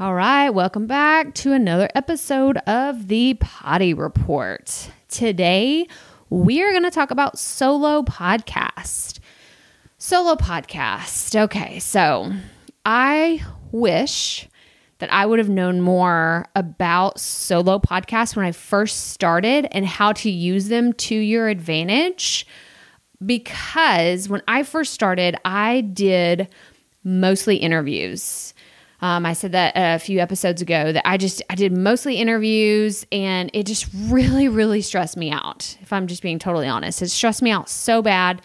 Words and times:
All 0.00 0.14
right, 0.14 0.48
welcome 0.48 0.86
back 0.86 1.34
to 1.34 1.52
another 1.52 1.86
episode 1.94 2.56
of 2.66 3.08
the 3.08 3.34
Potty 3.34 3.92
Report. 3.92 4.90
Today, 5.10 5.86
we 6.30 6.62
are 6.62 6.70
going 6.70 6.84
to 6.84 6.90
talk 6.90 7.10
about 7.10 7.38
solo 7.38 8.02
podcast. 8.02 9.18
Solo 9.98 10.36
podcast. 10.36 11.38
Okay, 11.38 11.80
so 11.80 12.32
I 12.86 13.44
wish 13.72 14.48
that 15.00 15.12
I 15.12 15.26
would 15.26 15.38
have 15.38 15.50
known 15.50 15.82
more 15.82 16.46
about 16.56 17.20
solo 17.20 17.78
podcasts 17.78 18.34
when 18.34 18.46
I 18.46 18.52
first 18.52 19.10
started 19.10 19.68
and 19.70 19.84
how 19.84 20.12
to 20.12 20.30
use 20.30 20.68
them 20.68 20.94
to 20.94 21.14
your 21.14 21.48
advantage. 21.48 22.46
Because 23.22 24.30
when 24.30 24.40
I 24.48 24.62
first 24.62 24.94
started, 24.94 25.36
I 25.44 25.82
did 25.82 26.48
mostly 27.04 27.56
interviews. 27.56 28.54
Um, 29.02 29.24
I 29.24 29.32
said 29.32 29.52
that 29.52 29.72
a 29.76 29.98
few 29.98 30.18
episodes 30.18 30.60
ago 30.60 30.92
that 30.92 31.08
I 31.08 31.16
just 31.16 31.42
I 31.48 31.54
did 31.54 31.72
mostly 31.72 32.16
interviews 32.16 33.06
and 33.10 33.50
it 33.54 33.66
just 33.66 33.86
really 33.94 34.48
really 34.48 34.82
stressed 34.82 35.16
me 35.16 35.30
out. 35.30 35.76
If 35.80 35.92
I'm 35.92 36.06
just 36.06 36.22
being 36.22 36.38
totally 36.38 36.68
honest, 36.68 37.00
it 37.00 37.08
stressed 37.08 37.42
me 37.42 37.50
out 37.50 37.68
so 37.68 38.02
bad 38.02 38.42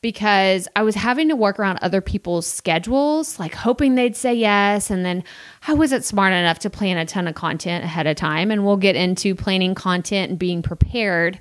because 0.00 0.68
I 0.76 0.82
was 0.82 0.94
having 0.94 1.28
to 1.28 1.36
work 1.36 1.58
around 1.58 1.78
other 1.82 2.00
people's 2.00 2.46
schedules, 2.46 3.38
like 3.38 3.54
hoping 3.54 3.94
they'd 3.94 4.16
say 4.16 4.34
yes. 4.34 4.90
And 4.90 5.04
then 5.04 5.24
I 5.66 5.74
wasn't 5.74 6.04
smart 6.04 6.32
enough 6.32 6.60
to 6.60 6.70
plan 6.70 6.98
a 6.98 7.04
ton 7.04 7.26
of 7.26 7.34
content 7.34 7.84
ahead 7.84 8.06
of 8.06 8.16
time. 8.16 8.50
And 8.50 8.64
we'll 8.64 8.76
get 8.76 8.96
into 8.96 9.34
planning 9.34 9.74
content 9.74 10.30
and 10.30 10.38
being 10.38 10.62
prepared. 10.62 11.40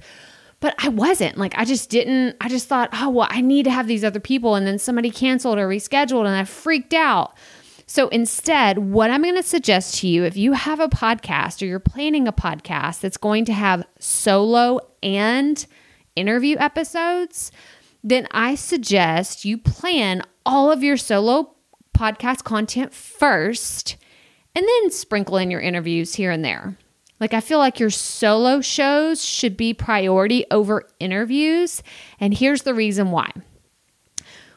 But 0.60 0.74
I 0.80 0.90
wasn't 0.90 1.38
like, 1.38 1.54
I 1.56 1.66
just 1.66 1.92
didn't, 1.92 2.36
I 2.42 2.50
just 2.50 2.68
thought, 2.68 2.90
oh, 2.94 3.10
well, 3.10 3.28
I 3.30 3.42
need 3.42 3.64
to 3.66 3.72
have 3.72 3.86
these 3.86 4.04
other 4.04 4.20
people. 4.20 4.56
And 4.56 4.66
then 4.66 4.80
somebody 4.80 5.12
canceled 5.12 5.60
or 5.60 5.68
rescheduled 5.68 6.26
and 6.26 6.36
I 6.36 6.44
freaked 6.46 6.96
out. 6.96 7.38
So 7.90 8.09
instead, 8.09 8.77
what 8.80 9.09
I'm 9.09 9.23
going 9.23 9.36
to 9.36 9.44
suggest 9.44 10.00
to 10.00 10.09
you 10.09 10.26
if 10.26 10.36
you 10.36 10.52
have 10.52 10.82
a 10.82 10.90
podcast 10.90 11.62
or 11.62 11.66
you're 11.66 11.80
planning 11.80 12.28
a 12.28 12.34
podcast 12.34 13.00
that's 13.00 13.16
going 13.16 13.45
to 13.45 13.53
have 13.53 13.88
solo 13.98 14.81
and 15.02 15.66
interview 16.14 16.58
episodes, 16.59 17.50
then 18.03 18.28
I 18.31 18.56
suggest 18.56 19.45
you 19.45 19.58
plan 19.58 20.22
all 20.45 20.70
of 20.70 20.84
your 20.84 20.97
solo 20.97 21.56
podcast 21.97 22.44
content 22.44 22.94
first 22.94 23.95
and 24.53 24.66
then 24.67 24.92
sprinkle 24.92 25.38
in 25.38 25.50
your 25.50 25.62
interviews 25.62 26.14
here 26.14 26.31
and 26.31 26.44
there. 26.44 26.78
Like, 27.22 27.34
I 27.34 27.40
feel 27.40 27.58
like 27.58 27.80
your 27.80 27.90
solo 27.90 28.59
shows 28.59 29.23
should 29.23 29.56
be 29.56 29.73
priority 29.73 30.45
over 30.52 30.88
interviews. 31.00 31.81
And 32.19 32.34
here's 32.34 32.64
the 32.64 32.73
reason 32.73 33.12
why. 33.12 33.31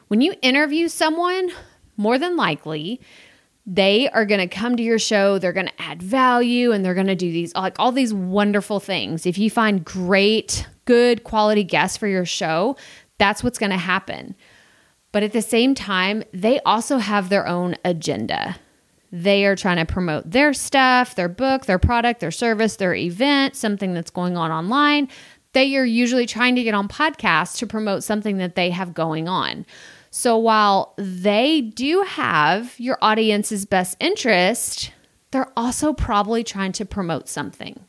When 0.09 0.21
you 0.21 0.35
interview 0.41 0.89
someone, 0.89 1.51
more 2.01 2.17
than 2.17 2.35
likely, 2.35 2.99
they 3.65 4.09
are 4.09 4.25
going 4.25 4.41
to 4.41 4.47
come 4.47 4.75
to 4.75 4.83
your 4.83 4.99
show, 4.99 5.37
they're 5.37 5.53
going 5.53 5.67
to 5.67 5.81
add 5.81 6.01
value, 6.01 6.71
and 6.71 6.83
they're 6.83 6.95
going 6.95 7.07
to 7.07 7.15
do 7.15 7.31
these 7.31 7.53
like 7.53 7.75
all 7.77 7.91
these 7.91 8.13
wonderful 8.13 8.79
things. 8.79 9.25
If 9.25 9.37
you 9.37 9.49
find 9.49 9.85
great, 9.85 10.67
good 10.85 11.23
quality 11.23 11.63
guests 11.63 11.97
for 11.97 12.07
your 12.07 12.25
show, 12.25 12.75
that's 13.19 13.43
what's 13.43 13.59
going 13.59 13.71
to 13.71 13.77
happen. 13.77 14.35
But 15.11 15.23
at 15.23 15.31
the 15.31 15.41
same 15.41 15.75
time, 15.75 16.23
they 16.33 16.59
also 16.61 16.97
have 16.97 17.29
their 17.29 17.47
own 17.47 17.75
agenda. 17.85 18.55
They 19.11 19.45
are 19.45 19.55
trying 19.55 19.77
to 19.77 19.85
promote 19.85 20.31
their 20.31 20.53
stuff, 20.53 21.15
their 21.15 21.29
book, 21.29 21.65
their 21.65 21.79
product, 21.79 22.21
their 22.21 22.31
service, 22.31 22.77
their 22.77 22.95
event, 22.95 23.55
something 23.55 23.93
that's 23.93 24.09
going 24.09 24.37
on 24.37 24.51
online. 24.51 25.09
They 25.53 25.75
are 25.75 25.85
usually 25.85 26.25
trying 26.25 26.55
to 26.55 26.63
get 26.63 26.73
on 26.73 26.87
podcasts 26.87 27.57
to 27.57 27.67
promote 27.67 28.03
something 28.03 28.37
that 28.37 28.55
they 28.55 28.69
have 28.69 28.93
going 28.93 29.27
on. 29.27 29.65
So 30.09 30.37
while 30.37 30.93
they 30.97 31.61
do 31.61 32.03
have 32.03 32.77
your 32.79 32.97
audience's 33.01 33.65
best 33.65 33.97
interest, 33.99 34.91
they're 35.31 35.51
also 35.55 35.93
probably 35.93 36.43
trying 36.43 36.73
to 36.73 36.85
promote 36.85 37.29
something. 37.29 37.79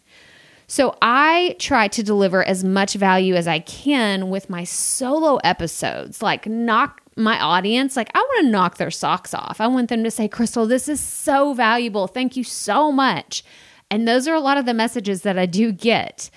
So 0.69 0.97
I 1.03 1.57
try 1.59 1.89
to 1.89 2.03
deliver 2.03 2.43
as 2.45 2.65
much 2.65 2.95
value 2.95 3.35
as 3.35 3.47
I 3.47 3.59
can 3.59 4.31
with 4.31 4.49
my 4.49 4.65
solo 4.65 5.37
episodes, 5.39 6.23
like 6.23 6.47
knock 6.47 7.03
my 7.17 7.39
audience, 7.39 7.97
like 7.97 8.11
I 8.15 8.21
want 8.21 8.47
to 8.47 8.51
knock 8.51 8.79
their 8.79 8.91
socks 8.91 9.35
off. 9.35 9.61
I 9.61 9.67
want 9.67 9.91
them 9.91 10.03
to 10.05 10.11
say, 10.11 10.29
Crystal, 10.29 10.67
this 10.67 10.89
is 10.89 11.01
so 11.01 11.53
valuable. 11.53 12.07
Thank 12.07 12.37
you 12.37 12.45
so 12.45 12.91
much. 12.91 13.45
And 13.91 14.09
those 14.09 14.27
are 14.27 14.35
a 14.35 14.41
lot 14.41 14.57
of 14.57 14.65
the 14.65 14.73
messages 14.73 15.23
that 15.23 15.39
I 15.39 15.45
do 15.45 15.73
get. 15.73 16.31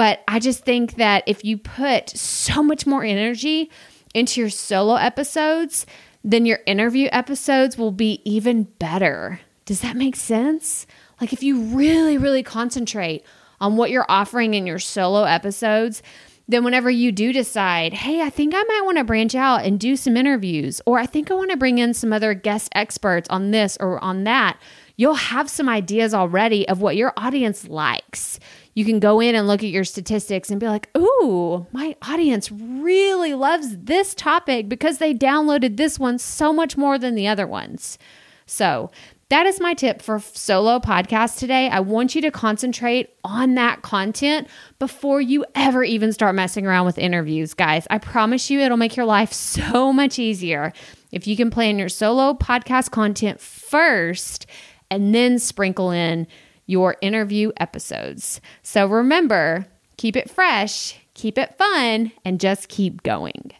But 0.00 0.24
I 0.26 0.38
just 0.38 0.64
think 0.64 0.94
that 0.94 1.24
if 1.26 1.44
you 1.44 1.58
put 1.58 2.08
so 2.08 2.62
much 2.62 2.86
more 2.86 3.04
energy 3.04 3.70
into 4.14 4.40
your 4.40 4.48
solo 4.48 4.94
episodes, 4.94 5.84
then 6.24 6.46
your 6.46 6.60
interview 6.64 7.10
episodes 7.12 7.76
will 7.76 7.90
be 7.90 8.22
even 8.24 8.62
better. 8.62 9.40
Does 9.66 9.82
that 9.82 9.96
make 9.96 10.16
sense? 10.16 10.86
Like 11.20 11.34
if 11.34 11.42
you 11.42 11.60
really, 11.60 12.16
really 12.16 12.42
concentrate 12.42 13.26
on 13.60 13.76
what 13.76 13.90
you're 13.90 14.06
offering 14.08 14.54
in 14.54 14.66
your 14.66 14.78
solo 14.78 15.24
episodes, 15.24 16.02
then 16.48 16.64
whenever 16.64 16.90
you 16.90 17.12
do 17.12 17.30
decide, 17.30 17.92
hey, 17.92 18.22
I 18.22 18.30
think 18.30 18.54
I 18.56 18.62
might 18.62 18.82
want 18.86 18.96
to 18.96 19.04
branch 19.04 19.34
out 19.34 19.66
and 19.66 19.78
do 19.78 19.96
some 19.96 20.16
interviews, 20.16 20.80
or 20.86 20.98
I 20.98 21.04
think 21.04 21.30
I 21.30 21.34
want 21.34 21.50
to 21.50 21.58
bring 21.58 21.76
in 21.76 21.92
some 21.92 22.14
other 22.14 22.32
guest 22.32 22.70
experts 22.74 23.28
on 23.28 23.50
this 23.50 23.76
or 23.78 24.02
on 24.02 24.24
that, 24.24 24.58
you'll 25.00 25.14
have 25.14 25.48
some 25.48 25.66
ideas 25.66 26.12
already 26.12 26.68
of 26.68 26.82
what 26.82 26.94
your 26.94 27.14
audience 27.16 27.66
likes 27.66 28.38
you 28.74 28.84
can 28.84 29.00
go 29.00 29.20
in 29.20 29.34
and 29.34 29.48
look 29.48 29.62
at 29.62 29.70
your 29.70 29.84
statistics 29.84 30.50
and 30.50 30.60
be 30.60 30.68
like, 30.68 30.88
ooh, 30.96 31.66
my 31.72 31.96
audience 32.02 32.52
really 32.52 33.34
loves 33.34 33.76
this 33.76 34.14
topic 34.14 34.68
because 34.68 34.98
they 34.98 35.12
downloaded 35.12 35.76
this 35.76 35.98
one 35.98 36.18
so 36.18 36.52
much 36.52 36.76
more 36.76 36.98
than 36.98 37.14
the 37.14 37.26
other 37.26 37.46
ones. 37.46 37.98
So, 38.46 38.90
that 39.28 39.46
is 39.46 39.60
my 39.60 39.74
tip 39.74 40.02
for 40.02 40.18
solo 40.18 40.80
podcast 40.80 41.38
today. 41.38 41.68
I 41.68 41.78
want 41.78 42.16
you 42.16 42.22
to 42.22 42.32
concentrate 42.32 43.10
on 43.22 43.54
that 43.54 43.82
content 43.82 44.48
before 44.80 45.20
you 45.20 45.44
ever 45.54 45.84
even 45.84 46.12
start 46.12 46.34
messing 46.34 46.66
around 46.66 46.84
with 46.84 46.98
interviews, 46.98 47.54
guys. 47.54 47.86
I 47.90 47.98
promise 47.98 48.50
you 48.50 48.58
it'll 48.58 48.76
make 48.76 48.96
your 48.96 49.06
life 49.06 49.32
so 49.34 49.92
much 49.92 50.18
easier 50.18 50.72
if 51.12 51.28
you 51.28 51.36
can 51.36 51.50
plan 51.50 51.78
your 51.78 51.88
solo 51.88 52.34
podcast 52.34 52.90
content 52.90 53.40
first 53.40 54.46
and 54.90 55.14
then 55.14 55.38
sprinkle 55.38 55.90
in 55.90 56.26
your 56.66 56.96
interview 57.00 57.52
episodes. 57.56 58.40
So 58.62 58.86
remember, 58.86 59.66
keep 59.96 60.16
it 60.16 60.30
fresh, 60.30 60.98
keep 61.14 61.36
it 61.38 61.56
fun, 61.58 62.12
and 62.24 62.40
just 62.40 62.68
keep 62.68 63.02
going. 63.02 63.52